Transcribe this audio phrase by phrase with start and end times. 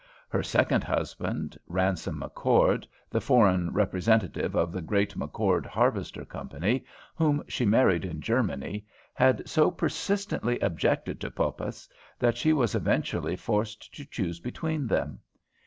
[0.29, 7.43] Her second husband, Ransome McChord, the foreign representative of the great McChord Harvester Company, whom
[7.47, 11.87] she married in Germany, had so persistently objected to Poppas
[12.17, 15.19] that she was eventually forced to choose between them.